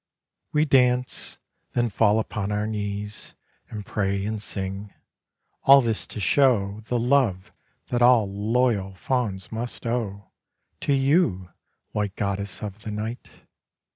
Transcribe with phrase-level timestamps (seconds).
[0.51, 1.37] We dance:
[1.73, 3.35] then fall upon our knees
[3.69, 4.91] And pray and sing—
[5.65, 7.53] all this to show The love
[7.89, 10.31] that all loyal fauns must owe
[10.79, 11.49] To you,
[11.91, 13.29] white goddess of the night.